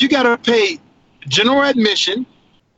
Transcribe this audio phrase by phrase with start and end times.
[0.00, 0.78] you got to pay
[1.28, 2.26] general admission,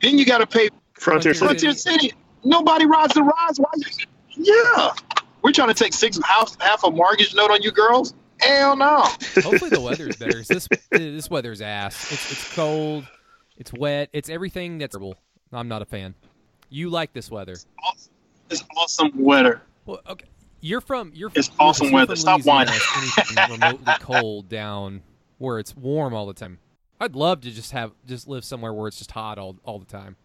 [0.01, 1.45] then you got to pay Frontier City.
[1.45, 2.13] Frontier City.
[2.43, 3.59] Nobody rides the rides.
[3.59, 3.69] Why?
[3.75, 4.91] You, yeah,
[5.41, 8.13] we're trying to take six half half a mortgage note on you girls.
[8.39, 8.99] Hell no.
[9.41, 10.41] Hopefully the weather's better.
[10.43, 12.11] This this weather's ass.
[12.11, 13.05] It's it's cold.
[13.57, 14.09] It's wet.
[14.13, 15.15] It's everything that's terrible.
[15.51, 16.15] I'm not a fan.
[16.69, 17.57] You like this weather?
[18.49, 19.61] It's awesome weather.
[19.85, 20.25] Well, okay.
[20.61, 22.15] You're from you're It's from, you're awesome from weather.
[22.15, 22.71] Stop Louisiana.
[22.71, 22.73] whining.
[22.75, 25.01] It's anything remotely cold down
[25.37, 26.59] where it's warm all the time.
[26.99, 29.85] I'd love to just have just live somewhere where it's just hot all all the
[29.85, 30.15] time.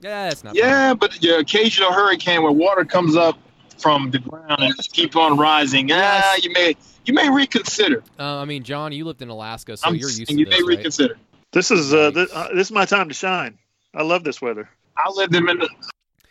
[0.00, 0.56] Yeah, that's not.
[0.56, 0.64] fun.
[0.64, 3.38] Yeah, but your occasional hurricane where water comes up
[3.78, 5.88] from the ground and just keep on rising.
[5.88, 6.24] Yes.
[6.26, 8.02] Ah, you may you may reconsider.
[8.18, 10.44] Uh, I mean, John, you lived in Alaska, so I'm you're used to saying you
[10.44, 10.76] this, may right?
[10.76, 11.16] reconsider.
[11.52, 13.58] This is uh, this, uh, this is my time to shine.
[13.94, 14.68] I love this weather.
[14.96, 15.62] I lived in Min-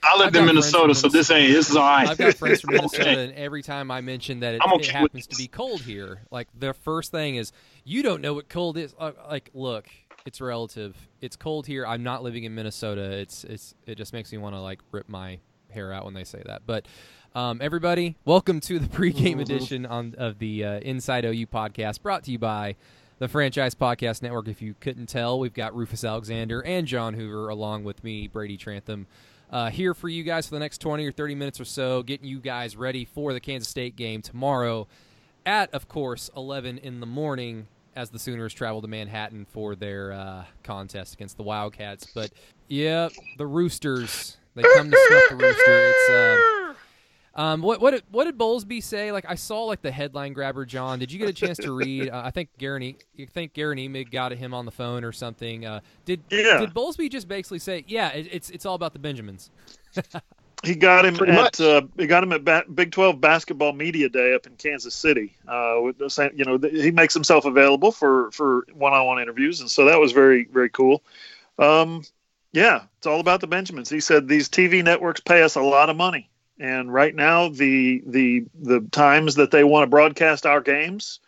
[0.07, 2.07] I I've lived in Minnesota, so this ain't this is all right.
[2.07, 3.23] I've got friends from Minnesota, Okay.
[3.25, 6.47] and every time I mention that it, I'm it happens to be cold here, like
[6.57, 7.52] the first thing is,
[7.83, 8.93] you don't know what cold is.
[8.97, 9.88] Uh, like, look,
[10.25, 10.95] it's relative.
[11.21, 11.85] It's cold here.
[11.85, 13.11] I'm not living in Minnesota.
[13.11, 16.23] It's it's it just makes me want to like rip my hair out when they
[16.23, 16.61] say that.
[16.66, 16.88] But
[17.35, 22.23] um, everybody, welcome to the pregame edition on of the uh, Inside OU podcast, brought
[22.23, 22.75] to you by
[23.19, 24.47] the Franchise Podcast Network.
[24.47, 28.58] If you couldn't tell, we've got Rufus Alexander and John Hoover along with me, Brady
[28.58, 29.08] Trantham,
[29.50, 32.28] uh, here for you guys for the next 20 or 30 minutes or so, getting
[32.28, 34.88] you guys ready for the Kansas State game tomorrow
[35.45, 40.12] at, of course, 11 in the morning as the Sooners travel to Manhattan for their
[40.12, 42.08] uh, contest against the Wildcats.
[42.14, 42.31] But,
[42.68, 45.64] yeah, the Roosters, they come to snuff the Rooster.
[45.68, 46.09] It's.
[46.09, 46.66] Uh,
[47.38, 49.11] um, what what did, what did Bowlsby say?
[49.11, 50.99] Like I saw like the headline grabber, John.
[50.99, 52.09] Did you get a chance to read?
[52.09, 55.66] Uh, I think Garen, you think Garen Emig got him on the phone or something.
[55.66, 56.59] Uh, did Yeah.
[56.59, 59.52] did Bowlsby just basically say, yeah, it, it's it's all about the Benjamins?
[60.63, 64.09] He got him Pretty at uh, he got him at ba- Big Twelve Basketball Media
[64.09, 65.38] Day up in Kansas City.
[65.47, 69.61] Uh, same, you know, th- he makes himself available for for one on one interviews,
[69.61, 71.03] and so that was very very cool.
[71.59, 72.03] Um,
[72.53, 73.88] yeah, it's all about the Benjamins.
[73.88, 76.27] He said these TV networks pay us a lot of money,
[76.59, 81.19] and right now the the the times that they want to broadcast our games,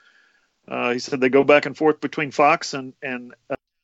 [0.67, 3.33] uh, he said they go back and forth between Fox and and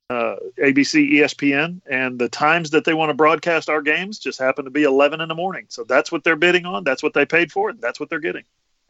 [0.10, 4.66] uh, ABC, ESPN, and the times that they want to broadcast our games just happen
[4.66, 5.66] to be 11 in the morning.
[5.70, 6.84] So that's what they're bidding on.
[6.84, 8.44] That's what they paid for, and that's what they're getting.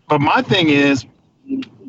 [0.09, 1.05] But my thing is,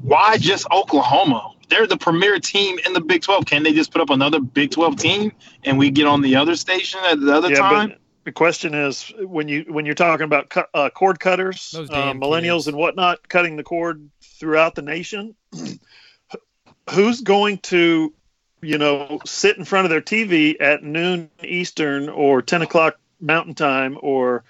[0.03, 1.53] why just Oklahoma?
[1.69, 3.47] They're the premier team in the Big 12.
[3.47, 5.33] Can they just put up another Big 12 team
[5.65, 7.89] and we get on the other station at the other time?
[7.89, 12.13] but the question is when you when you're talking about cu- uh, cord cutters, uh,
[12.13, 12.67] millennials kids.
[12.67, 15.37] and whatnot, cutting the cord throughout the nation,
[16.91, 18.13] who's going to,
[18.61, 23.55] you know, sit in front of their TV at noon Eastern or 10 o'clock Mountain
[23.55, 24.43] Time or,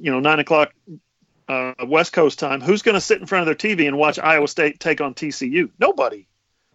[0.00, 0.72] you know, nine o'clock
[1.48, 2.60] uh, West Coast time?
[2.60, 5.14] Who's going to sit in front of their TV and watch Iowa State take on
[5.14, 5.70] TCU?
[5.80, 6.28] Nobody.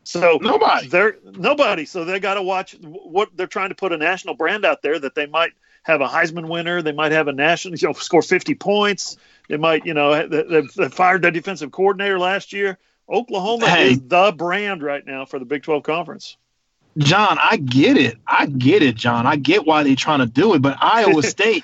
[0.03, 0.89] So Nobody.
[0.89, 1.85] they're nobody.
[1.85, 4.99] So they got to watch what they're trying to put a national brand out there
[4.99, 5.53] that they might
[5.83, 6.81] have a Heisman winner.
[6.81, 9.17] They might have a national, you know, score 50 points.
[9.49, 12.77] They might, you know, they, they, fired their defensive coordinator last year.
[13.09, 13.91] Oklahoma Hey.
[13.91, 16.37] is the brand right now for the Big 12 conference.
[16.97, 18.17] John, I get it.
[18.25, 19.25] I get it, John.
[19.25, 20.61] I get why they're trying to do it.
[20.61, 21.63] But Iowa State,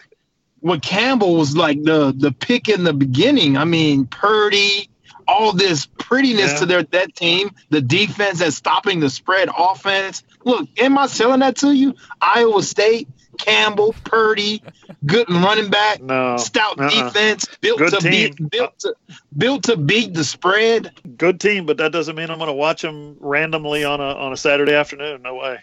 [0.60, 3.56] what Campbell was like the the pick in the beginning.
[3.56, 4.90] I mean, Purdy,
[5.28, 6.58] all this prettiness Yeah.
[6.60, 10.24] to their that team, the defense that's stopping the spread offense.
[10.44, 11.94] Look, am I selling that to you?
[12.20, 13.08] Iowa State,
[13.40, 14.62] Campbell, Purdy,
[15.06, 16.90] good running back, No, stout uh-uh.
[16.90, 18.36] defense, built Good to team.
[18.38, 18.96] beat built to
[19.38, 20.92] built to beat the spread.
[21.18, 24.34] good team, but that doesn't mean I'm going to watch them randomly on a on
[24.34, 25.22] a Saturday afternoon.
[25.24, 25.60] No way.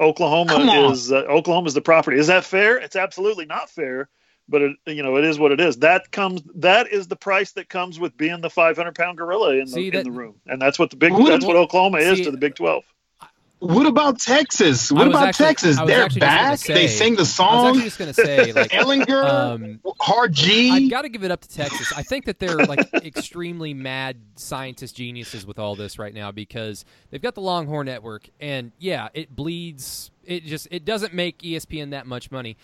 [0.00, 2.18] Oklahoma is uh, Oklahoma is the property.
[2.18, 2.76] Is that fair?
[2.78, 4.08] It's absolutely not fair.
[4.50, 5.76] But it, you know, it is what it is.
[5.78, 6.40] That comes.
[6.54, 9.92] That is the price that comes with being the 500 pound gorilla in the, See,
[9.92, 11.12] in the room, and that's what the big.
[11.12, 12.82] What- That's what Oklahoma is See, to the Big 12.
[13.60, 14.92] What about Texas?
[14.92, 15.76] What about actually- Texas?
[15.76, 16.58] They're actually just gonna back.
[16.58, 17.48] say- they sing the song.
[17.48, 20.70] I was actually just gonna say, like, Ehlinger, um, Hard G.
[20.70, 21.92] I've got to give it up to Texas.
[21.96, 26.84] I think that they're like extremely mad scientist geniuses with all this right now because
[27.10, 30.10] they've got the Longhorn Network, and yeah, it bleeds.
[30.24, 32.56] It just it doesn't make ESPN that much money.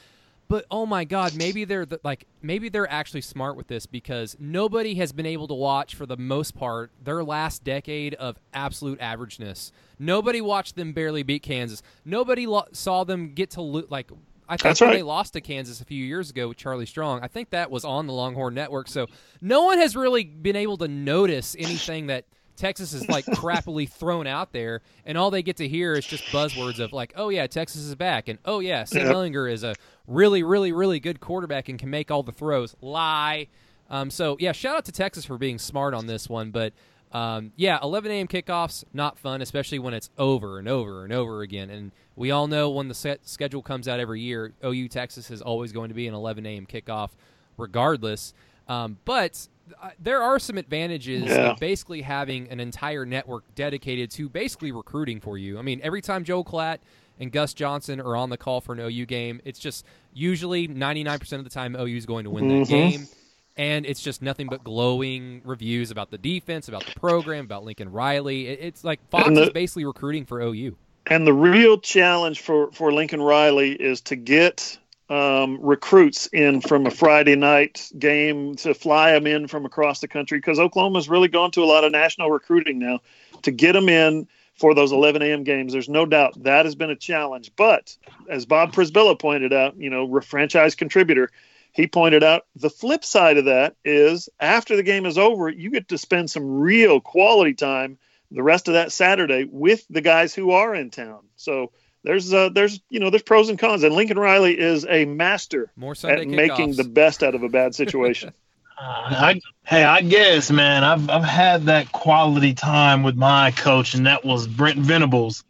[0.49, 4.37] But oh my God, maybe they're the, like maybe they're actually smart with this because
[4.39, 9.01] nobody has been able to watch for the most part their last decade of absolute
[9.01, 9.73] averageness.
[9.99, 11.83] Nobody watched them barely beat Kansas.
[12.05, 14.11] Nobody lo- saw them get to lo- like
[14.49, 14.93] I think right.
[14.93, 17.85] they lost to Kansas a few years ago with Charlie Strong, I think that was
[17.85, 18.89] on the Longhorn Network.
[18.89, 19.07] So
[19.41, 22.27] no one has really been able to notice anything that
[22.57, 26.25] Texas is like crappily thrown out there, and all they get to hear is just
[26.27, 29.15] buzzwords of like, "Oh yeah, Texas is back," and "Oh yeah, Sam Yep.
[29.17, 29.75] Ehlinger is a
[30.07, 33.49] really, really, really good quarterback and can make all the throws." Lie.
[33.91, 36.73] Um, so yeah, shout out to Texas for being smart on this one, but
[37.13, 38.27] Um, yeah, 11 a.m.
[38.27, 41.71] kickoffs not fun, especially when it's over and over and over again.
[41.71, 45.41] And we all know when the set schedule comes out every year, OU Texas is
[45.41, 46.67] always going to be an 11 a.m.
[46.67, 47.11] kickoff,
[47.57, 48.35] regardless.
[48.67, 49.47] Um, but
[49.83, 51.53] uh, there are some advantages Yeah.
[51.53, 55.59] of basically having an entire network dedicated to basically recruiting for you.
[55.59, 56.79] I mean, every time Joe Klatt
[57.19, 61.33] and Gus Johnson are on the call for an OU game, it's just usually 99%
[61.39, 62.69] of the time OU is going to win that Mhm.
[62.69, 63.09] game.
[63.57, 67.93] And it's just nothing but glowing reviews about the defense, about the program, about Lincoln
[67.93, 68.49] Riley.
[68.49, 70.77] It, it's like Fox the- is basically recruiting for OU.
[71.07, 74.79] And the real challenge for, for Lincoln Riley is to get
[75.11, 80.09] um, recruits in from a Friday night game to fly them in from across the
[80.09, 83.01] country because Oklahoma's really gone to a lot of national recruiting now
[83.43, 85.45] to get them in for those 11 a.m.
[85.45, 85.73] games.
[85.73, 87.53] There's no doubt that has been a challenge.
[87.57, 87.97] But
[88.31, 91.31] as Bob Prisbilla pointed out, you know, franchise contributor,
[91.73, 95.71] he pointed out the flip side of that is after the game is over, you
[95.71, 97.99] get to spend some real quality time
[98.31, 101.21] the rest of that Saturday with the guys who are in town.
[101.37, 101.73] So
[102.05, 105.73] there's uh, there's you know there's pros and cons, and Lincoln Riley is a master
[105.75, 106.77] More at making kickoffs.
[106.77, 108.33] the best out of a bad situation.
[108.77, 113.95] Uh, I, hey, I guess, man, I've I've had that quality time with my coach,
[113.95, 115.45] and that was Brent Venables.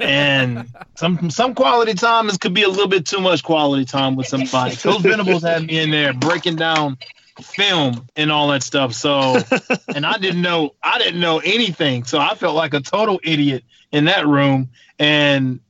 [0.00, 4.16] and some some quality time is could be a little bit too much quality time
[4.16, 4.74] with somebody.
[4.74, 6.98] Coach Venables had me in there breaking down
[7.42, 8.94] film and all that stuff.
[8.94, 9.36] So,
[9.94, 13.64] and I didn't know I didn't know anything, so I felt like a total idiot
[13.92, 14.70] in that room.
[14.98, 15.60] And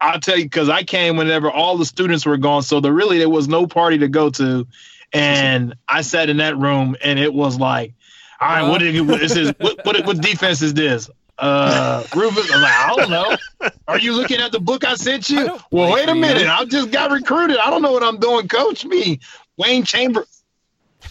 [0.00, 3.18] I'll tell you, because I came whenever all the students were gone, so there really
[3.18, 4.66] there was no party to go to,
[5.12, 7.94] and I sat in that room, and it was like,
[8.40, 9.52] all right, what did you, what is this?
[9.58, 11.10] What, what what defense is this?
[11.38, 13.36] Uh, Rufus, I'm like, I don't know.
[13.86, 15.44] Are you looking at the book I sent you?
[15.44, 16.48] don't Well, wait a minute.
[16.48, 17.58] I just got recruited.
[17.58, 18.48] I don't know what I'm doing.
[18.48, 19.20] Coach me.
[19.56, 20.37] Wayne Chambers.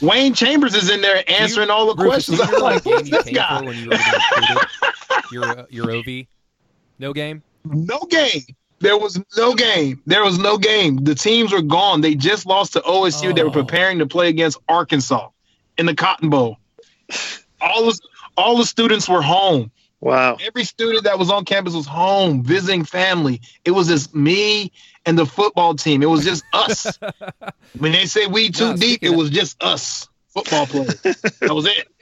[0.02, 2.40] Wayne Chambers is in there answering all the Rufus, questions.
[2.40, 3.60] you I'm like, what game who's you this came guy?
[3.60, 4.58] for when you were getting?
[5.32, 6.06] Your uh, your OV,
[7.00, 7.44] no game.
[7.66, 8.42] No game.
[8.80, 10.02] There was no game.
[10.06, 10.98] There was no game.
[11.04, 12.00] The teams were gone.
[12.02, 13.36] They just lost to OSU.
[13.36, 13.52] They were Oh.
[13.52, 15.30] preparing to play against Arkansas
[15.78, 16.58] in the Cotton Bowl.
[17.60, 18.00] All the
[18.38, 19.72] all the students were home.
[20.00, 20.38] wow.
[20.46, 23.42] Every student that was on campus was home visiting family.
[23.66, 24.72] It was just me
[25.08, 26.04] and the football team.
[26.04, 27.00] It was just us.
[27.80, 31.02] when they say we too No, deep, it was just us football players.
[31.02, 31.88] that was it.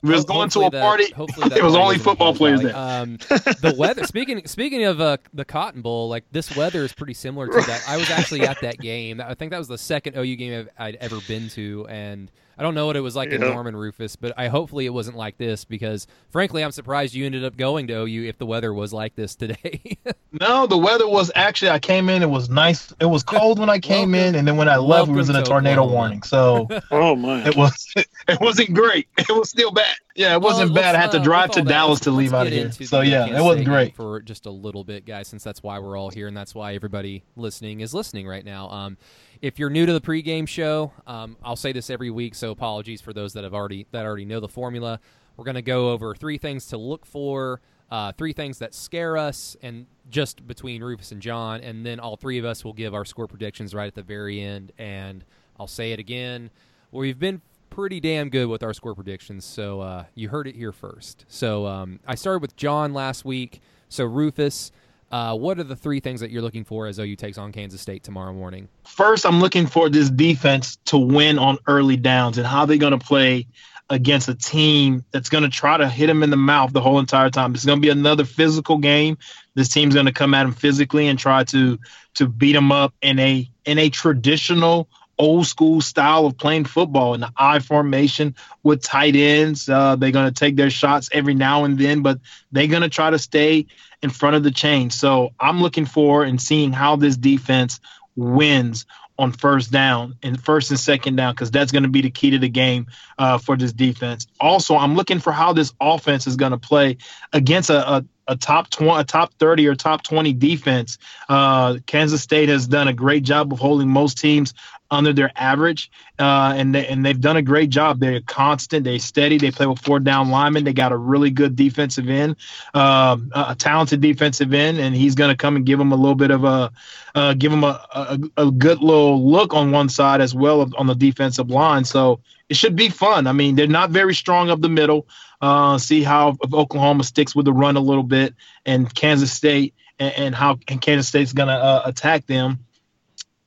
[0.00, 1.06] We was going to a that- party.
[1.56, 2.76] It was only football players there.
[2.76, 4.04] Um, the weather.
[4.04, 7.82] Speaking speaking of uh, the Cotton Bowl, like this weather is pretty similar to that.
[7.88, 9.20] I was actually at that game.
[9.20, 12.62] I think that was the second OU game I've, I'd ever been to, and I
[12.62, 15.38] don't know what it was like in Norman Rufus, but I hopefully it wasn't like
[15.38, 18.92] this because, frankly, I'm surprised you ended up going to OU if the weather was
[18.92, 19.96] like this today.
[20.40, 21.70] No, the weather was actually.
[21.70, 22.22] I came in.
[22.22, 22.92] It was nice.
[23.00, 25.36] It was cold when I came in, and then when I left, it was in
[25.36, 25.94] a tornado Oklahoma.
[25.94, 26.22] warning.
[26.22, 27.42] So Oh my.
[27.48, 27.92] it was.
[28.28, 29.08] It wasn't great.
[29.16, 29.96] It was still bad.
[30.14, 30.94] Yeah, it wasn't Well, bad.
[30.94, 32.70] I had to uh, drive to Dallas let's- to leave out of here.
[32.72, 33.96] So yeah, it wasn't great.
[33.96, 35.28] for just a little bit, guys.
[35.28, 38.68] Since that's why we're all here, and that's why everybody listening is listening right now.
[38.68, 38.98] Um,
[39.40, 43.00] if you're new to the pregame show, um, I'll say this every week, so apologies
[43.00, 45.00] for those that have already that already know the formula.
[45.36, 49.16] We're going to go over three things to look for, uh, three things that scare
[49.16, 52.94] us, and just between Rufus and John, and then all three of us will give
[52.94, 54.72] our score predictions right at the very end.
[54.78, 55.24] And
[55.58, 56.50] I'll say it again:
[56.90, 57.40] we've been
[57.70, 61.24] pretty damn good with our score predictions, so uh, you heard it here first.
[61.28, 63.60] So um, I started with John last week.
[63.88, 64.70] So Rufus,
[65.10, 67.80] uh, what are the three things that you're looking for as OU takes on Kansas
[67.80, 68.68] State tomorrow morning?
[68.84, 72.98] First, I'm looking for this defense to win on early downs and how they're going
[72.98, 73.46] to play
[73.90, 76.98] against a team that's going to try to hit them in the mouth the whole
[76.98, 77.54] entire time.
[77.54, 79.16] It's going to be another physical game.
[79.54, 81.78] This team's going to come at them physically and try to
[82.14, 84.88] to beat them up in a in a traditional
[85.18, 89.68] old school style of playing football in the I formation with tight ends.
[89.68, 92.20] Uh, they're going to take their shots every now and then, but
[92.52, 93.66] they're going to try to stay
[94.02, 94.90] in front of the chain.
[94.90, 97.80] So I'm looking for and seeing how this defense
[98.16, 98.86] wins
[99.18, 102.30] on first down and first and second down because that's going to be the key
[102.30, 102.86] to the game
[103.18, 104.28] uh, for this defense.
[104.40, 106.98] Also, I'm looking for how this offense is going to play
[107.32, 110.98] against a, a, a top 20, a top 30 or top 20 defense.
[111.28, 114.54] Uh, Kansas State has done a great job of holding most teams
[114.90, 118.00] under their average, uh, and they, and they've done a great job.
[118.00, 119.36] They're constant, they're steady.
[119.36, 120.64] They play with four down linemen.
[120.64, 122.36] They got a really good defensive end,
[122.74, 126.14] a, a talented defensive end, and he's going to come and give them a little
[126.14, 126.72] bit of a
[127.14, 130.86] uh, give them a, a a good little look on one side as well on
[130.86, 131.84] the defensive line.
[131.84, 133.26] So it should be fun.
[133.26, 135.06] I mean, they're not very strong up the middle.
[135.40, 138.34] Uh, see how Oklahoma sticks with the run a little bit,
[138.66, 142.60] and Kansas State, and, and how and Kansas State's going to uh, attack them.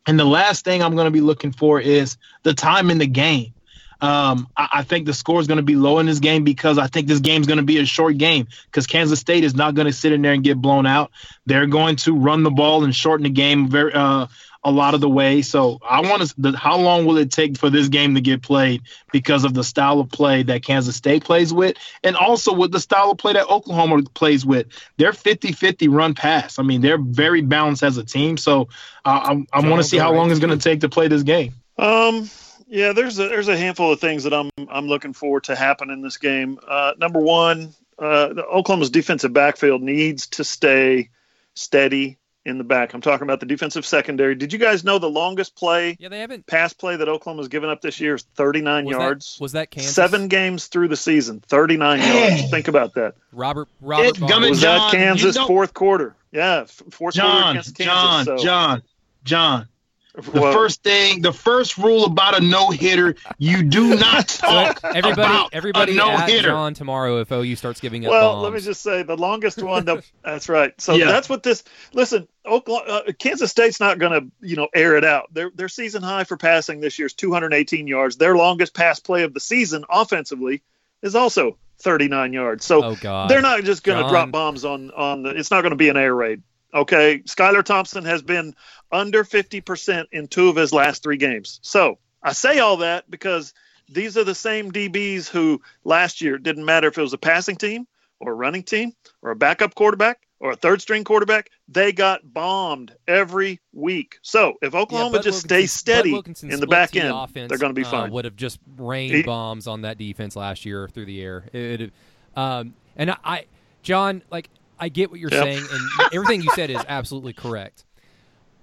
[0.07, 3.07] And the last thing I'm going to be looking for is the time in the
[3.07, 3.53] game.
[4.01, 6.79] Um, I, I think the score is going to be low in this game because
[6.79, 9.75] I think this game's going to be a short game because Kansas State is not
[9.75, 11.11] going to sit in there and get blown out.
[11.45, 14.27] They're going to run the ball and shorten the game very uh,
[14.63, 15.41] a lot of the way.
[15.41, 16.51] So I want to.
[16.51, 19.99] How long will it take for this game to get played because of the style
[19.99, 23.47] of play that Kansas State plays with, and also with the style of play that
[23.49, 24.67] Oklahoma plays with?
[24.97, 26.59] They're 50-50 run pass.
[26.59, 28.37] I mean, they're very balanced as a team.
[28.37, 28.69] So
[29.05, 31.23] uh, I, I want to see how long it's going to take to play this
[31.23, 31.53] game.
[31.77, 32.29] Um.
[32.73, 35.89] Yeah, there's a there's a handful of things that I'm I'm looking forward to happen
[35.89, 36.57] in this game.
[36.65, 41.09] Uh, number one, uh, Oklahoma's defensive backfield needs to stay
[41.53, 42.93] steady in the back.
[42.93, 44.35] I'm talking about the defensive secondary.
[44.35, 45.95] Did you guys know the longest play?
[45.99, 49.35] Yeah, they haven't pass play that Oklahoma's given up this year is 39 was yards.
[49.37, 49.93] That, was that Kansas?
[49.93, 52.37] Seven games through the season, 39 Hey.
[52.37, 52.49] yards.
[52.51, 53.13] Think about that.
[53.31, 56.15] Robert Robert It's Was John, that Kansas fourth quarter?
[56.31, 57.85] Yeah, f- fourth quarter against Kansas.
[57.85, 58.83] John, so, John,
[59.23, 59.67] John.
[60.13, 64.47] The well, first thing, the first rule about a no hitter, you do not So
[64.47, 66.49] talk everybody, about everybody a no hitter.
[66.49, 68.43] John tomorrow if OU starts giving up Well, bombs.
[68.43, 69.85] let me just say the longest one.
[69.85, 70.73] That, that's right.
[70.81, 71.05] So Yeah.
[71.05, 71.63] that's what this.
[71.93, 75.33] Listen, Oklahoma, uh, Kansas State's not going to you know air it out.
[75.33, 78.17] Their their season high for passing this year is 218 yards.
[78.17, 80.61] Their longest pass play of the season offensively
[81.01, 82.65] is also 39 yards.
[82.65, 85.29] So oh God, they're not just going to drop bombs on on the.
[85.29, 86.43] It's not going to be an air raid.
[86.73, 88.55] Okay, Skylar Thompson has been
[88.91, 91.59] under 50% in two of his last three games.
[91.61, 93.53] So I say all that because
[93.89, 97.57] these are the same DBs who last year didn't matter if it was a passing
[97.57, 97.87] team
[98.19, 101.49] or a running team or a backup quarterback or a third string quarterback.
[101.67, 104.17] They got bombed every week.
[104.21, 107.79] So if Oklahoma Bud just stays steady in the back end, offense, they're going to
[107.79, 108.11] be uh, fine.
[108.11, 111.43] would have just rained He- bombs on that defense last year through the air.
[111.51, 111.93] It, it-
[112.35, 113.45] um, and I, I,
[113.83, 114.49] John, like
[114.81, 115.43] I get what you're Yep.
[115.43, 115.81] saying, and
[116.13, 117.85] everything you said is absolutely correct.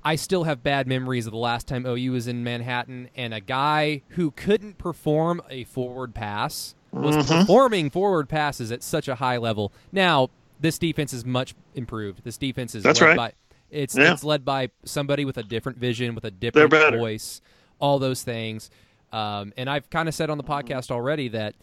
[0.04, 3.40] I still have bad memories of the last time OU was in Manhattan, and a
[3.40, 7.40] guy who couldn't perform a forward pass was Mm-hmm.
[7.40, 9.72] performing forward passes at such a high level.
[9.92, 12.24] Now this defense is much improved.
[12.24, 13.16] This defense is That's led right.
[13.16, 13.32] by
[13.70, 14.12] it's Yeah.
[14.14, 17.40] it's led by somebody with a different vision, with a different voice,
[17.78, 18.70] all those things.
[19.12, 21.54] Um, and I've kind of said on the podcast already that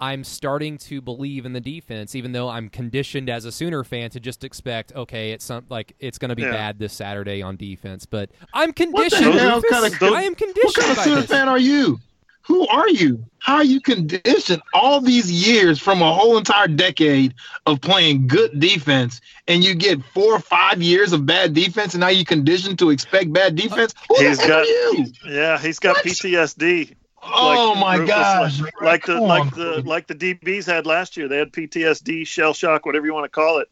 [0.00, 4.10] I'm starting to believe in the defense, even though I'm conditioned as a Sooner fan
[4.10, 6.50] to just expect, okay, it's some like it's going to be Yeah.
[6.52, 8.04] bad this Saturday on defense.
[8.06, 9.34] But I'm What the conditioned.
[9.34, 10.64] hell kind of- I am conditioned.
[10.64, 11.30] What conditioned kind of Sooner this.
[11.30, 12.00] fan are you?
[12.46, 13.24] Who are you?
[13.38, 17.32] How are you conditioned all these years from a whole entire decade
[17.64, 22.02] of playing good defense, and you get four or five years of bad defense, and
[22.02, 23.94] now you conditioned to expect bad defense?
[24.10, 25.06] Who He's the hell got- are you?
[25.26, 26.04] Yeah, he's got What?
[26.04, 26.94] PTSD.
[27.26, 28.60] Oh like my gosh!
[28.60, 29.58] like, like the Come like on.
[29.58, 31.28] the like the DBs had last year.
[31.28, 33.68] They had PTSD, shell shock, whatever you want to call it.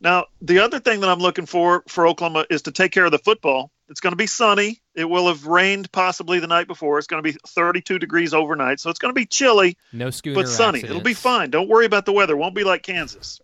[0.00, 3.12] Now, the other thing that I'm looking for for Oklahoma is to take care of
[3.12, 3.70] the football.
[3.88, 4.80] It's going to be sunny.
[4.94, 6.98] It will have rained possibly the night before.
[6.98, 10.34] It's going to be 32 degrees overnight, so it's going to be chilly No schooner
[10.34, 10.80] but sunny.
[10.80, 11.50] It'll be fine.
[11.50, 12.34] Don't worry about the weather.
[12.34, 13.40] It won't be like Kansas.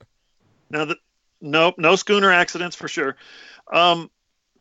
[0.71, 0.97] Now, the,
[1.41, 3.17] nope, no schooner accidents for sure.
[3.71, 4.11] Um,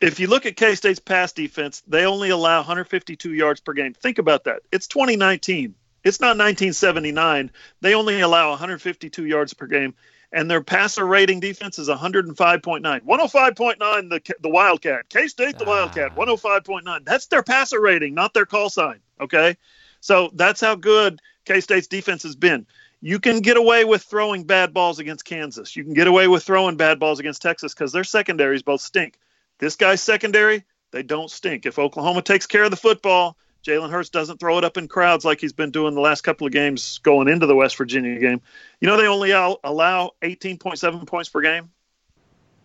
[0.02, 3.94] if you look at K State's pass defense, they only allow 152 yards per game.
[3.94, 4.62] Think about that.
[4.72, 5.76] It's 2019.
[6.04, 7.52] It's not 1979.
[7.82, 9.94] They only allow 152 yards per game,
[10.32, 12.82] and their passer rating defense is 105.9.
[12.82, 15.10] 105.9 the the Wildcat.
[15.10, 15.70] K State the Ah.
[15.70, 16.16] Wildcat.
[16.16, 17.04] 105.9.
[17.04, 19.00] That's their passer rating, not their call sign.
[19.20, 19.58] Okay,
[20.00, 22.66] so that's how good K State's defense has been.
[23.02, 25.76] You can get away with throwing bad balls against Kansas.
[25.76, 29.18] You can get away with throwing bad balls against Texas because their secondaries both stink.
[29.60, 31.66] This guy's secondary, they don't stink.
[31.66, 35.26] If Oklahoma takes care of the football, Jalen Hurts doesn't throw it up in crowds
[35.26, 38.42] like he's been doing the last couple of games going into the West Virginia game.
[38.80, 41.70] You know, they only allow 18.7 points per game.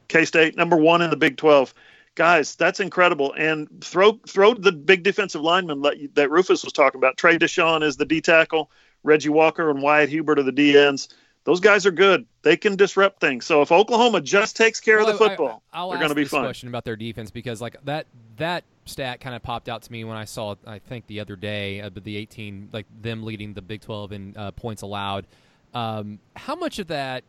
[0.09, 1.75] K State, number one in the Big 12.
[2.15, 3.35] Guys, that's incredible.
[3.37, 5.83] And throw throw the big defensive lineman
[6.15, 7.17] that, Rufus was talking about.
[7.17, 8.71] Trey Dishon is the D tackle.
[9.03, 11.09] Reggie Walker and Wyatt Hubert are the D ends.
[11.45, 12.27] Those guys are good.
[12.43, 13.45] They can disrupt things.
[13.45, 16.15] So if Oklahoma just takes care Well, of the football, I, will they're going to
[16.15, 16.43] be fine.
[16.43, 20.05] question about their defense because like that that stat kind of popped out to me
[20.05, 20.59] when I saw it.
[20.67, 24.37] I think the other day, uh, the 18, like them leading the Big 12 in
[24.37, 25.27] uh, points allowed.
[25.75, 27.25] Um, how much of that,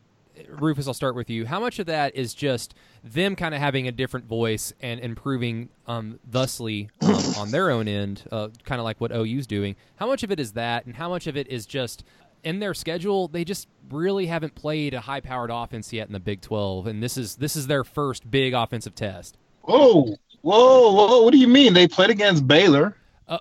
[0.50, 0.88] Rufus?
[0.88, 1.46] I'll start with you.
[1.46, 5.70] How much of that is just them kind of having a different voice and improving,
[5.88, 9.76] um, thusly um, on their own end, uh, kind of like what OU's doing?
[9.98, 12.04] How much of it is that, and how much of it is just
[12.46, 16.40] in their schedule, they just really haven't played a high-powered offense yet in the Big
[16.42, 19.36] 12, and this is this is their first big offensive test.
[19.64, 21.22] Whoa, whoa, whoa!
[21.24, 21.74] What do you mean?
[21.74, 22.96] They played against Baylor.
[23.28, 23.36] They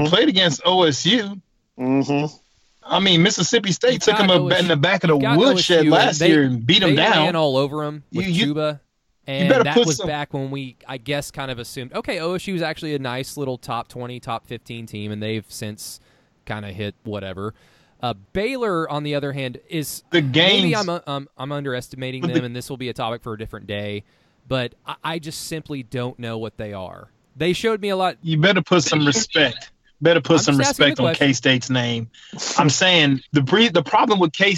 [0.00, 0.08] Mhm.
[0.08, 1.40] played against OSU.
[1.78, 2.32] Mhm.
[2.82, 5.86] I mean, Mississippi State You've took them a, OSU in the back of the woodshed
[5.88, 7.26] last they- year and beat them down.
[7.26, 8.80] ran all over them with You- you- Chuba,
[9.26, 12.18] and better that put was some- back when we, I guess, kind of assumed okay,
[12.18, 16.00] OSU is actually a nice little top twenty, top fifteen team, and they've since
[16.46, 17.52] kind of hit whatever.
[18.02, 20.76] Uh, Baylor, on the other hand, is The maybe.
[20.76, 23.66] I'm um, I'm underestimating them, the- and this will be a topic for a different
[23.66, 24.04] day.
[24.48, 27.08] But I, I just simply don't know what they are.
[27.36, 28.16] They showed me a lot.
[28.22, 29.70] you better put some respect.
[30.00, 31.14] Better put I'm some respect on.
[31.14, 32.10] K State's name.
[32.58, 34.54] I'm saying the bre- the problem with K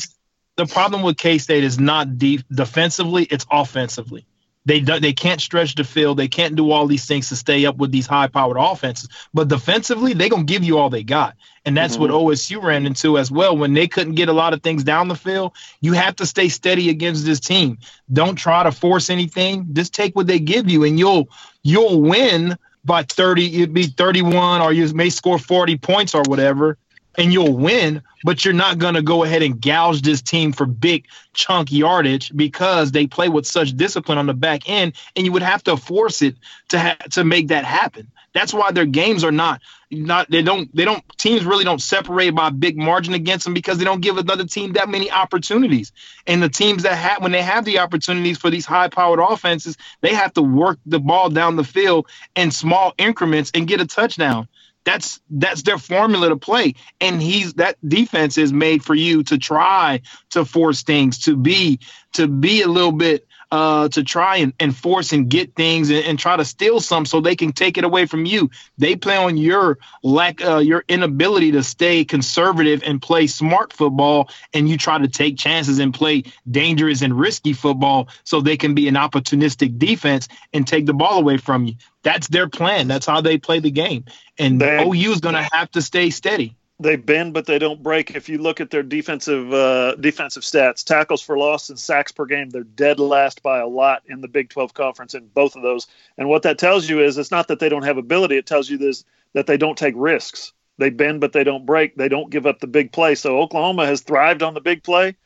[0.57, 4.27] the problem with K State is not deep defensively; it's offensively.
[4.69, 6.19] They they can't stretch the field.
[6.19, 9.09] They can't do all these things to stay up with these high powered offenses.
[9.33, 12.29] But defensively, they're gonna give you all they got, and that's what mm-hmm.
[12.29, 13.57] OSU ran into as well.
[13.57, 16.51] When they couldn't get a lot of things down the field, you have to stay
[16.51, 17.79] steady against this team.
[18.13, 19.73] Don't try to force anything.
[19.73, 21.31] Just take what they give you, and you'll
[21.63, 26.77] you'll win by 30 it'd be 31 or you may score 40 points or whatever
[27.19, 30.67] and you'll win but you're not going to go ahead and gouge this team for
[30.67, 35.33] big chunk yardage because they play with such discipline on the back end and you
[35.33, 36.37] would have to force it
[36.69, 38.11] to ha- to make that happen.
[38.35, 42.31] That's why their games are not not they don't they don't teams really don't separate
[42.31, 45.93] by big margin against them because they don't give another team that many opportunities.
[46.27, 49.77] And the teams that have when they have the opportunities for these high powered offenses
[50.03, 52.07] they have to work the ball down the field
[52.37, 54.49] in small increments and get a touchdown
[54.89, 56.75] that's that's their formula to play.
[56.99, 61.81] And he's that defense is made for you to try to force things to be
[62.15, 66.05] to be a little bit uh to try and, and force and get things and,
[66.05, 68.51] and try to steal some so they can take it away from you.
[68.77, 74.29] They play on your lack uh your inability to stay conservative and play smart football
[74.53, 78.75] and you try to take chances and play dangerous and risky football so they can
[78.75, 81.75] be an opportunistic defense and take the ball away from you.
[82.03, 82.89] That's their plan.
[82.89, 84.05] That's how they play the game.
[84.39, 87.83] And They- OU is going to have to stay steady they bend but they don't
[87.83, 88.13] break.
[88.15, 92.25] If you look at their defensive uh, defensive stats, tackles for loss and sacks per
[92.25, 95.63] game, they're dead last by a lot in the Big 12 conference in both of
[95.63, 95.87] those.
[96.17, 98.71] And what that tells you is it's not that they don't have ability; it tells
[98.71, 100.53] you this that they don't take risks.
[100.79, 101.97] They bend but they don't break.
[101.97, 103.17] They don't give up the big play.
[103.17, 105.17] So Oklahoma has thrived on the big play.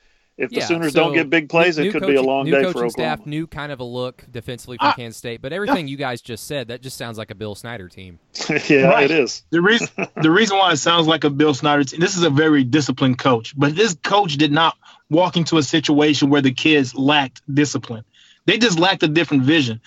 [0.43, 2.17] If the Yeah, Sooners so don't get big plays, new- it new could be a
[2.17, 3.17] coaching- long new day coaching for Oklahoma.
[3.17, 6.21] staff, new kind of a look defensively from Ah, Kansas State, but everything you guys
[6.21, 8.19] just said that just sounds like a Bill Snyder team.
[8.69, 9.05] yeah, Right.
[9.05, 9.45] it is.
[9.51, 9.89] The reason
[10.21, 13.19] the reason why it sounds like a Bill Snyder team, this is a very disciplined
[13.19, 14.77] coach, but this coach did not
[15.11, 18.05] walk into a situation where the kids lacked discipline.
[18.45, 19.81] They just lacked a different vision.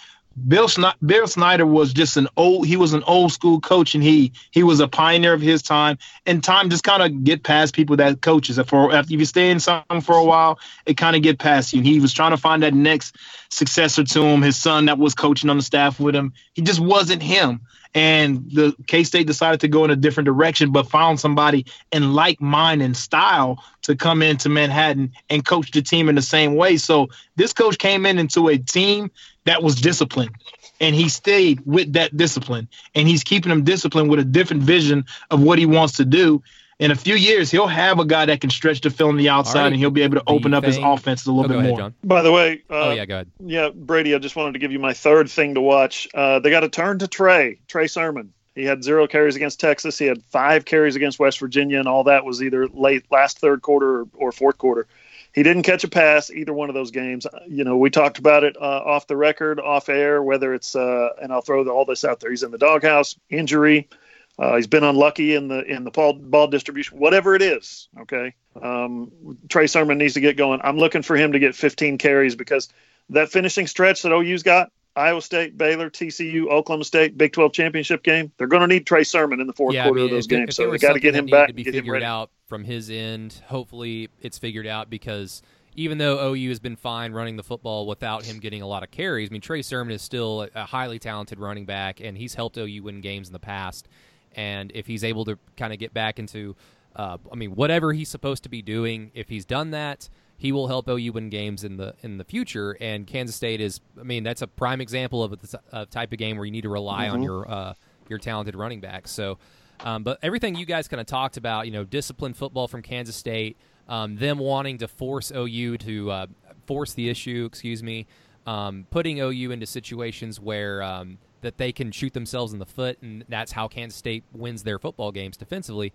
[0.47, 0.67] Bill
[1.05, 4.63] Bill Snyder was just an old he was an old school coach and he he
[4.63, 5.97] was a pioneer of his time.
[6.25, 8.59] And time just kind of get past people that coaches.
[8.67, 11.71] For after if you stay in something for a while it kind of get past
[11.73, 11.79] you.
[11.79, 13.15] And he was trying to find that next
[13.49, 16.33] successor to him his son that was coaching on the staff with him.
[16.53, 17.61] He just wasn't him
[17.95, 22.41] and the K-State decided to go in a different direction but found somebody in like
[22.41, 26.75] mind and style to come into Manhattan and coach the team in the same way.
[26.75, 29.11] So this coach came in into a team
[29.45, 30.35] that was disciplined
[30.81, 35.05] and he stayed with that discipline and he's keeping them disciplined with a different vision
[35.31, 36.43] of what he wants to do
[36.79, 39.29] in a few years he'll have a guy that can stretch the field on the
[39.29, 39.71] outside Alright.
[39.73, 41.53] and he'll be able to The open up his thing- offense a little Oh, bit
[41.53, 41.93] go ahead, more John.
[42.03, 43.31] By the way, uh, oh yeah, go ahead.
[43.45, 46.07] Yeah, Brady, I just wanted to give you my third thing to watch.
[46.13, 48.33] Uh, they got to turn to Trey, Trey Sermon.
[48.55, 49.97] He had zero carries against Texas.
[49.97, 53.61] He had five carries against West Virginia, and all that was either late last third
[53.61, 54.87] quarter or, or fourth quarter.
[55.33, 57.25] He didn't catch a pass either one of those games.
[57.25, 60.73] Uh, You know, we talked about it uh, off the record, off air, whether it's
[60.73, 62.29] uh, and I'll throw all this out there.
[62.29, 63.89] He's in the doghouse, injury.
[64.37, 67.87] Uh, he's been unlucky in the in the ball, ball distribution, whatever it is.
[68.01, 69.11] Okay, um,
[69.49, 70.59] Trey Sermon needs to get going.
[70.63, 72.69] I'm looking for him to get 15 carries because
[73.09, 78.01] that finishing stretch that OU's got Iowa State, Baylor, TCU, Oklahoma State, Big 12 championship
[78.03, 78.31] game.
[78.37, 80.27] They're going to need Trey Sermon in the fourth yeah, quarter I mean, of those
[80.27, 80.55] games.
[80.55, 82.63] So they got to get him back to be and get him figured out from
[82.63, 83.41] his end.
[83.47, 85.41] Hopefully, it's figured out because
[85.75, 88.91] even though OU has been fine running the football without him getting a lot of
[88.91, 92.35] carries, I mean Trey Sermon is still a- a highly talented running back, and he's
[92.35, 93.89] helped OU win games in the past.
[94.35, 96.55] And if he's able to kind of get back into,
[96.95, 100.67] uh, I mean, whatever he's supposed to be doing, if he's done that, he will
[100.67, 102.75] help OU win games in the in the future.
[102.81, 106.19] And Kansas State is, I mean, that's a prime example of a, a type of
[106.19, 107.23] game where you need to rely on Mhm.
[107.23, 107.73] your uh,
[108.09, 109.07] your talented running back.
[109.07, 109.37] So,
[109.79, 113.15] um, but everything you guys kind of talked about, you know, disciplined football from Kansas
[113.15, 116.25] State, um, them wanting to force OU to uh,
[116.67, 118.05] force the issue, excuse me,
[118.45, 122.97] um, putting OU into situations where um, that they can shoot themselves in the foot,
[123.01, 125.93] and that's how Kansas State wins their football games defensively.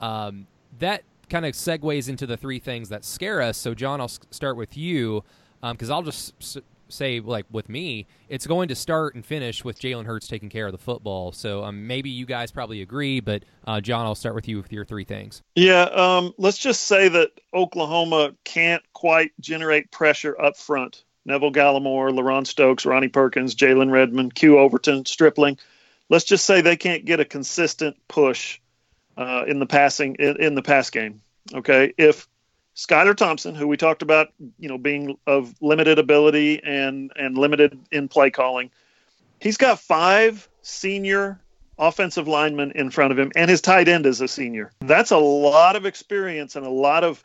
[0.00, 0.46] Um,
[0.78, 3.56] that kind of segues into the three things that scare us.
[3.56, 5.24] So, John, I'll s- start with you
[5.60, 6.58] because I'll just s-
[6.88, 10.66] say, like with me, it's going to start and finish with Jalen Hurts taking care
[10.66, 11.32] of the football.
[11.32, 14.72] So, um, maybe you guys probably agree, but uh, John, I'll start with you with
[14.72, 15.42] your three things.
[15.54, 21.04] Yeah, um, let's just say that Oklahoma can't quite generate pressure up front.
[21.28, 25.58] Neville Gallimore, LaRon Stokes, Ronnie Perkins, Jalen Redmond, Q Overton, Stripling.
[26.08, 28.58] Let's just say they can't get a consistent push
[29.18, 31.20] uh, in the passing in, in the pass game.
[31.54, 32.26] Okay, if
[32.74, 37.78] Skylar Thompson, who we talked about, you know, being of limited ability and and limited
[37.92, 38.70] in play calling,
[39.38, 41.38] he's got five senior
[41.78, 44.72] offensive linemen in front of him, and his tight end is a senior.
[44.80, 47.22] That's a lot of experience and a lot of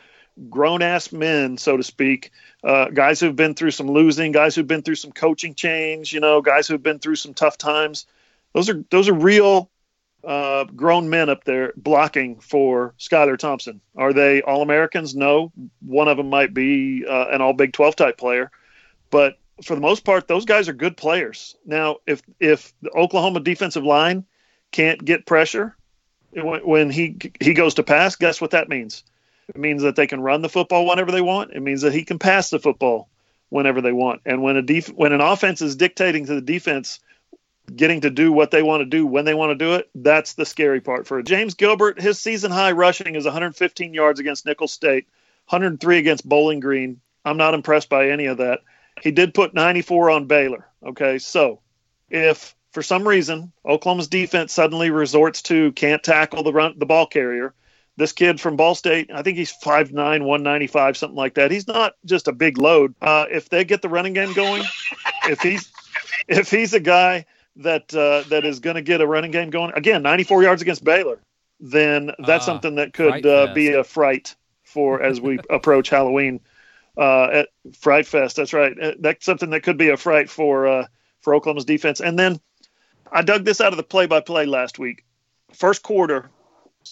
[0.49, 2.31] grown ass men, so to speak,
[2.63, 6.19] uh, guys who've been through some losing, guys who've been through some coaching change, you
[6.19, 8.05] know, guys who've been through some tough times.
[8.53, 9.69] Those are those are real
[10.23, 13.81] uh, grown men up there blocking for Skylar Thompson.
[13.95, 15.15] Are they All Americans?
[15.15, 15.51] No.
[15.81, 18.51] One of them might be uh, an All Big 12 type player,
[19.09, 21.55] but for the most part, those guys are good players.
[21.65, 24.25] Now, if if the Oklahoma defensive line
[24.71, 25.75] can't get pressure
[26.31, 29.03] when he he goes to pass, guess what that means?
[29.49, 31.51] It means that they can run the football whenever they want.
[31.51, 33.09] It means that he can pass the football
[33.49, 34.21] whenever they want.
[34.25, 36.99] And when a def- when an offense is dictating to the defense
[37.73, 40.33] getting to do what they want to do when they want to do it, that's
[40.33, 42.01] the scary part for James Gilbert.
[42.01, 45.07] His season high rushing is 115 yards against Nicholls State,
[45.49, 46.99] 103 against Bowling Green.
[47.23, 48.59] I'm not impressed by any of that.
[49.01, 50.67] He did put 94 on Baylor.
[50.85, 51.61] Okay, so
[52.09, 57.05] if for some reason Oklahoma's defense suddenly resorts to can't tackle the run the ball
[57.05, 57.53] carrier,
[57.95, 61.51] this kid from Ball State, I think he's 5'9", 195, something like that.
[61.51, 62.95] He's not just a big load.
[63.01, 64.63] Uh, if they get the running game going,
[65.29, 65.71] if he's
[66.27, 67.25] if he's a guy
[67.57, 69.71] that uh, that is going to get a running game going.
[69.75, 71.19] Again, 94 yards against Baylor.
[71.59, 76.39] Then that's uh, something that could uh, be a fright for as we approach Halloween
[76.97, 78.35] uh, at Fright Fest.
[78.35, 78.77] That's right.
[78.79, 80.87] Uh, that's something that could be a fright for uh,
[81.21, 82.01] for Oklahoma's defense.
[82.01, 82.39] And then
[83.11, 85.05] I dug this out of the play-by-play last week.
[85.53, 86.31] First quarter,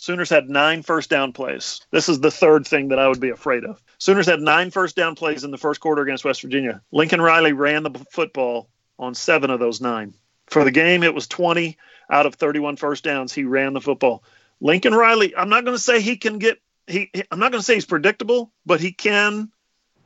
[0.02, 1.80] Sooners had nine first down plays.
[1.92, 3.80] This is the third thing that I would be afraid of.
[4.00, 6.82] Sooners had nine first down plays in the first quarter against West Virginia.
[6.92, 10.16] Lincoln Riley ran the football on seven of those nine.
[10.48, 11.78] For the game, it was 20
[12.10, 13.32] out of 31 first downs.
[13.32, 14.24] He ran the football.
[14.60, 17.66] Lincoln Riley, I'm not going to say he can get he I'm not going to
[17.66, 19.52] say he's predictable, but he can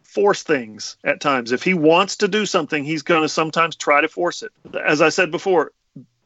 [0.03, 1.53] force things at times.
[1.53, 4.51] If he wants to do something, he's going to sometimes try to force it.
[4.77, 5.71] As I said before,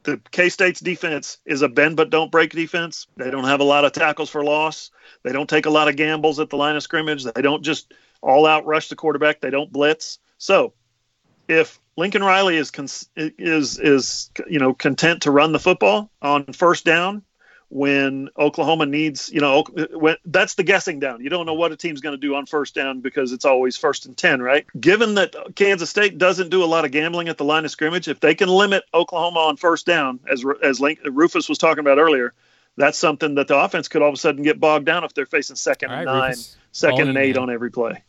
[0.03, 3.07] the K State's defense is a bend but don't break defense.
[3.17, 4.91] They don't have a lot of tackles for loss.
[5.23, 7.23] They don't take a lot of gambles at the line of scrimmage.
[7.23, 9.41] They don't just all out rush the quarterback.
[9.41, 10.19] They don't blitz.
[10.37, 10.73] So
[11.47, 12.71] if Lincoln Riley is
[13.17, 17.23] is is you know content to run the football on first down
[17.69, 21.21] when Oklahoma needs you know when that's the guessing down.
[21.21, 23.77] You don't know what a team's going to do on first down because it's always
[23.77, 24.65] first and 10, right?
[24.79, 28.07] Given that Kansas State doesn't do a lot of gambling at the line of scrimmage,
[28.07, 31.99] if they can limit Oklahoma on first down as as Link, Rufus was talking about
[31.99, 32.33] earlier,
[32.75, 35.25] that's something that the offense could all of a sudden get bogged down if they're
[35.25, 36.57] facing second and nine, Rufus.
[36.71, 37.43] second and eight man.
[37.43, 38.03] on every play.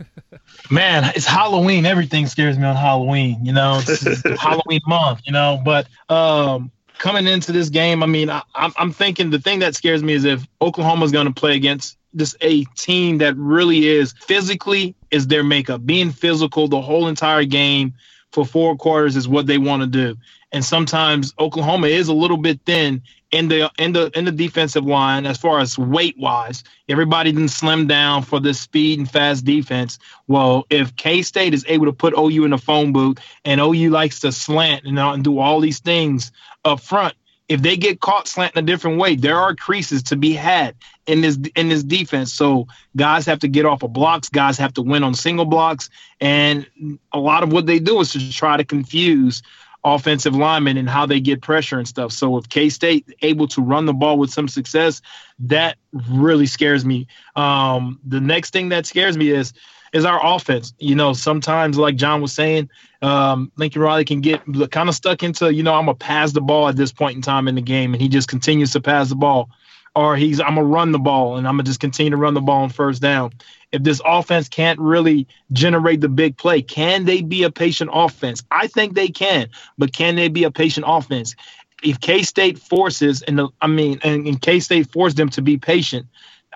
[0.70, 1.84] man, it's Halloween.
[1.84, 3.44] Everything scares me on Halloween.
[3.44, 3.80] You know,
[4.38, 5.20] Halloween month.
[5.26, 9.38] You know, but um, coming into this game, I mean, I, I'm, I'm thinking the
[9.38, 13.36] thing that scares me is if Oklahoma's going to play against just a team that
[13.36, 15.84] really is physically is their makeup.
[15.84, 17.94] Being physical the whole entire game
[18.32, 20.16] for four quarters is what they want to do.
[20.52, 24.86] And sometimes Oklahoma is a little bit thin in the in the in the defensive
[24.86, 26.62] line as far as weight wise.
[26.88, 29.98] Everybody didn't slim down for this speed and fast defense.
[30.28, 33.90] Well, if K State is able to put OU in the phone booth and OU
[33.90, 36.30] likes to slant and, uh, and do all these things
[36.64, 37.14] up front,
[37.48, 40.74] if they get caught slanting a different way, there are creases to be had
[41.06, 42.32] in this in this defense.
[42.32, 44.28] So guys have to get off of blocks.
[44.28, 45.88] Guys have to win on single blocks,
[46.20, 46.66] and
[47.12, 49.42] a lot of what they do is to try to confuse
[49.84, 52.10] offensive linemen and how they get pressure and stuff.
[52.10, 55.00] So if K State able to run the ball with some success,
[55.38, 57.06] that really scares me.
[57.36, 59.52] Um, the next thing that scares me is
[59.92, 60.74] is our offense.
[60.78, 62.70] You know, sometimes like John was saying,
[63.02, 66.40] um, Lincoln Riley can get kind of stuck into, you know, I'm gonna pass the
[66.40, 69.08] ball at this point in time in the game, and he just continues to pass
[69.08, 69.50] the ball
[69.96, 72.40] or he's I'm gonna run the ball and I'm gonna just continue to run the
[72.40, 73.32] ball on first down.
[73.72, 78.44] If this offense can't really generate the big play, can they be a patient offense?
[78.50, 81.34] I think they can, but can they be a patient offense?
[81.82, 85.56] If K State forces and I mean, and, and K State forced them to be
[85.56, 86.06] patient,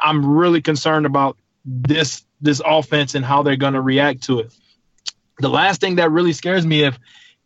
[0.00, 4.52] I'm really concerned about this this offense and how they're gonna react to it.
[5.38, 6.98] The last thing that really scares me if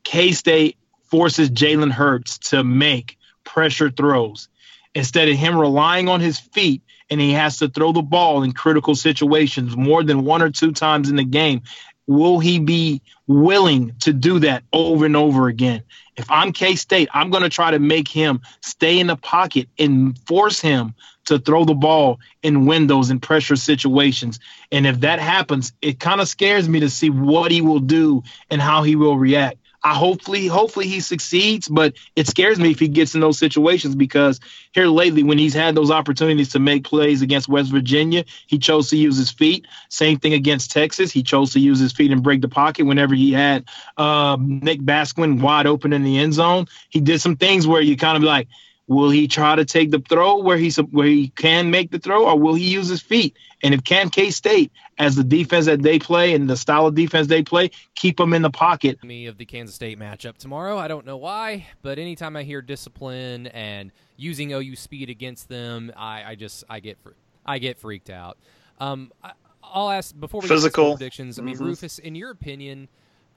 [0.02, 4.48] K State forces Jalen Hurts to make pressure throws
[4.94, 8.52] instead of him relying on his feet and he has to throw the ball in
[8.52, 11.62] critical situations more than one or two times in the game
[12.06, 15.82] will he be willing to do that over and over again?
[16.16, 20.18] If i'm k-state i'm going to try to make him stay in the pocket and
[20.26, 24.38] force him to throw the ball in windows and pressure situations.
[24.70, 28.22] And if that happens it kind of scares me to see what he will do
[28.50, 32.80] and how he will react I hopefully, hopefully he succeeds, but it scares me if
[32.80, 34.40] he gets in those situations because
[34.72, 38.88] here lately, when he's had those opportunities to make plays against West Virginia, he chose
[38.88, 39.66] to use his feet.
[39.90, 42.86] Same thing against Texas, he chose to use his feet and break the pocket.
[42.86, 43.66] Whenever he had
[43.98, 47.98] um, Nick Basquine wide open in the end zone, he did some things where you
[47.98, 48.48] kind of like,
[48.86, 52.26] Will he try to take the throw where he's where he can make the throw,
[52.26, 53.34] or will he use his feet?
[53.62, 56.94] And if can K State, as the defense that they play and the style of
[56.94, 59.02] defense they play, keep them in the pocket.
[59.02, 60.76] Me of the Kansas State matchup tomorrow.
[60.76, 65.90] I don't know why, but anytime I hear discipline and using OU speed against them,
[65.96, 66.98] I, I just I get
[67.46, 68.36] I get freaked out.
[68.80, 69.32] Um, I,
[69.74, 71.38] will ask before we physical get predictions.
[71.38, 71.64] I mean, mm-hmm.
[71.64, 72.88] Rufus, in your opinion,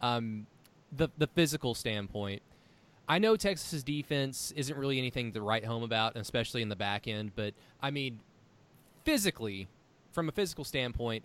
[0.01, 0.45] um,
[0.91, 2.41] the the physical standpoint
[3.07, 7.07] I know Texas's defense isn't really anything to write home about, especially in the back
[7.07, 7.31] end.
[7.35, 8.19] But I mean,
[9.05, 9.67] physically,
[10.11, 11.23] from a physical standpoint,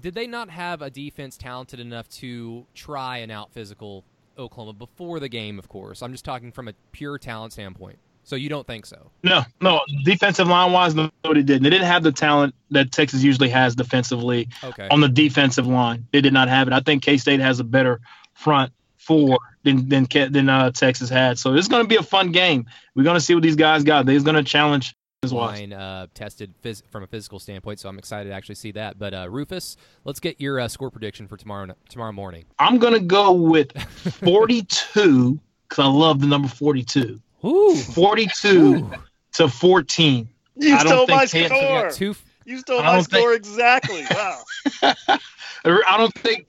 [0.00, 4.04] did they not have a defense talented enough to try and out physical
[4.38, 5.58] Oklahoma before the game?
[5.58, 7.98] Of course, I'm just talking from a pure talent standpoint.
[8.22, 9.12] So you don't think so?
[9.22, 9.80] No, no.
[10.04, 11.62] Defensive line wise, no, they didn't.
[11.62, 14.88] They didn't have the talent that Texas usually has defensively okay.
[14.90, 16.08] on the defensive line.
[16.12, 16.72] They did not have it.
[16.72, 18.00] I think K State has a better
[18.34, 18.72] front
[19.06, 21.38] four than than than uh, Texas had.
[21.38, 22.66] So it's going to be a fun game.
[22.94, 24.06] We're going to see what these guys got.
[24.06, 24.94] They're going to challenge
[25.32, 28.98] line uh, tested phys- from a physical standpoint, so I'm excited to actually see that.
[28.98, 32.44] But uh, Rufus, let's get your uh, score prediction for tomorrow tomorrow morning.
[32.58, 33.76] I'm gonna go with
[34.24, 37.20] 42 because I love the number 42.
[37.44, 37.76] Ooh.
[37.76, 38.90] 42 Ooh.
[39.34, 40.28] to 14.
[40.58, 41.90] You I stole my score.
[41.90, 42.14] Two,
[42.44, 44.04] you stole my score think, exactly.
[44.10, 44.42] Wow.
[45.64, 46.46] I don't think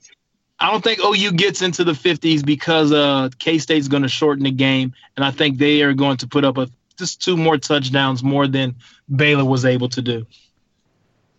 [0.60, 4.44] I don't think OU gets into the 50s because uh, K State's going to shorten
[4.44, 7.56] the game, and I think they are going to put up a, just two more
[7.58, 8.74] touchdowns more than
[9.14, 10.26] Baylor was able to do.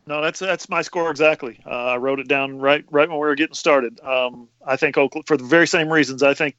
[0.07, 1.59] No, that's that's my score exactly.
[1.67, 3.99] Uh, I wrote it down right right when we were getting started.
[3.99, 6.23] Um, I think Oakland, for the very same reasons.
[6.23, 6.55] I think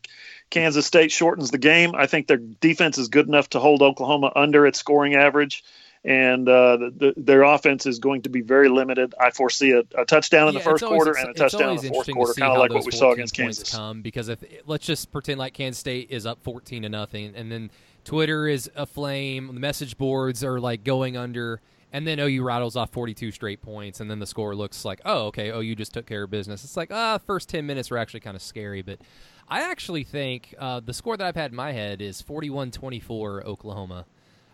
[0.51, 1.93] Kansas State shortens the game.
[1.97, 5.65] I think their defense is good enough to hold Oklahoma under its scoring average
[6.05, 9.15] and uh, the, the, their offense is going to be very limited.
[9.21, 11.89] I foresee a, a touchdown in the first always, quarter and a touchdown in the
[11.89, 13.75] fourth quarter, kind of like what we saw against Kansas.
[13.75, 17.53] Come because if let's just pretend like Kansas State is up fourteen to nothing, and
[17.53, 17.71] then
[18.05, 21.61] Twitter is aflame, the message boards are like going under,
[21.93, 25.27] and then OU rattles off forty-two straight points, and then the score looks like, oh,
[25.27, 26.65] okay, OU just took care of business.
[26.65, 29.01] It's like ah, first ten minutes were actually kind of scary, but.
[29.53, 34.07] I actually think uh, the score that I've had in my head is 41-24 Oklahoma.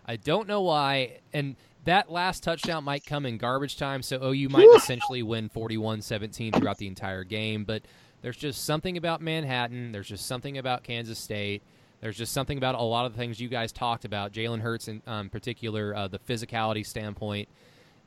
[0.07, 1.19] I don't know why.
[1.33, 6.01] And that last touchdown might come in garbage time, so OU might essentially win 41
[6.01, 7.63] 17 throughout the entire game.
[7.63, 7.83] But
[8.21, 9.91] there's just something about Manhattan.
[9.91, 11.63] There's just something about Kansas State.
[12.01, 14.87] There's just something about a lot of the things you guys talked about, Jalen Hurts
[14.87, 17.49] in um, particular, uh, the physicality standpoint,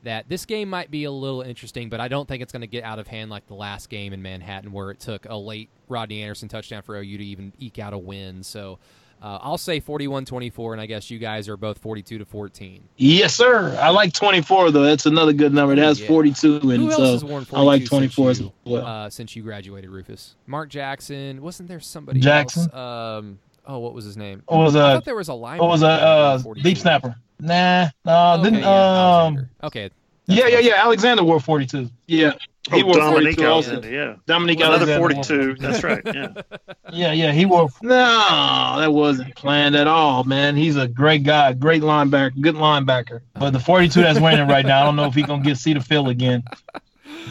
[0.05, 2.69] that this game might be a little interesting, but I don't think it's going to
[2.69, 5.71] get out of hand like the last game in Manhattan where it took a late
[5.89, 8.43] Rodney Anderson touchdown for OU to even eke out a win.
[8.43, 8.79] So
[9.23, 12.83] uh, I'll say 41-24, and I guess you guys are both 42 to 14.
[12.97, 13.77] Yes, sir.
[13.81, 14.83] I like 24 though.
[14.83, 15.75] That's another good number.
[15.75, 16.09] It has yeah.
[16.09, 18.87] 42, and Who so I like 24 as well.
[18.87, 21.43] Uh, since you graduated, Rufus, Mark Jackson.
[21.43, 22.63] Wasn't there somebody Jackson?
[22.63, 22.75] Else?
[22.75, 24.43] Um, oh, what was his name?
[24.47, 25.59] What was I a, thought there was a line.
[25.59, 27.15] What was a uh, deep snapper?
[27.39, 28.61] Nah, no, okay, didn't.
[28.61, 29.91] Yeah, um, okay,
[30.31, 30.75] yeah, yeah, yeah.
[30.83, 31.91] Alexander wore 42.
[32.07, 32.33] Yeah.
[32.71, 34.17] He oh, wore Dominique 42 Alexander, yeah.
[34.27, 35.57] Dominique well, Another 42.
[35.57, 36.03] That's right.
[36.05, 36.29] Yeah.
[36.93, 37.33] yeah, yeah.
[37.33, 37.69] He wore.
[37.83, 40.57] No, that wasn't planned at all, man.
[40.57, 43.23] He's a great guy, great linebacker, good linebacker.
[43.35, 45.57] But the 42 that's wearing it right now, I don't know if he's gonna get
[45.57, 46.45] see the field again.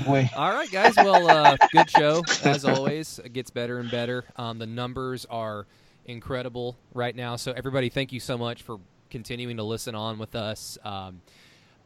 [0.05, 0.29] Boy.
[0.35, 0.95] All right, guys.
[0.95, 3.19] Well, uh, good show as always.
[3.23, 4.25] It gets better and better.
[4.35, 5.67] Um, the numbers are
[6.05, 7.35] incredible right now.
[7.35, 10.77] So everybody, thank you so much for continuing to listen on with us.
[10.83, 11.21] Um,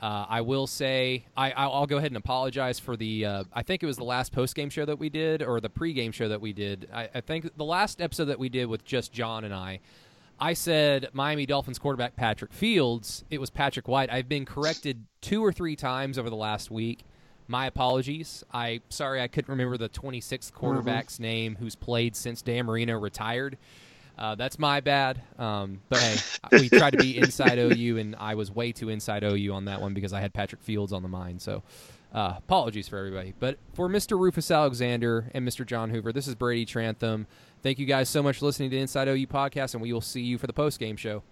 [0.04, 3.26] uh, I will say I, I'll go ahead and apologize for the.
[3.26, 5.70] Uh, I think it was the last post game show that we did, or the
[5.70, 6.90] pre game show that we did.
[6.94, 9.80] I, I, think the last episode that we did with just John and I,
[10.38, 13.24] I said Miami Dolphins quarterback Patrick Fields.
[13.30, 14.12] It was Patrick White.
[14.12, 17.06] I've been corrected two or three times over the last week.
[17.48, 18.44] My apologies.
[18.54, 20.58] I sorry I couldn't remember the 26th mm-hmm.
[20.58, 21.24] quarterback's mm-hmm.
[21.24, 23.58] name who's played since Dan Marino retired.
[24.18, 25.22] Uh, that's my bad.
[25.38, 26.18] Um, but hey,
[26.52, 29.82] we tried to be inside OU, and I was way too inside OU on that
[29.82, 31.42] one because I had Patrick Fields on the mind.
[31.42, 31.64] So
[32.14, 33.34] uh, apologies for everybody.
[33.40, 34.20] But for Mr.
[34.20, 35.66] Rufus Alexander and Mr.
[35.66, 37.28] John Hoover, this is Brady Trantham.
[37.62, 40.02] Thank you guys so much for listening to the Inside OU podcast, and we will
[40.02, 41.22] see you for the post game show.